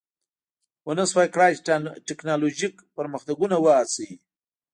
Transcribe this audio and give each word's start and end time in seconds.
ونشوای 0.87 1.27
کړای 1.33 1.51
چې 1.67 1.75
ټکنالوژیک 2.07 2.75
پرمختګونه 2.97 3.55
وهڅوي 3.59 4.13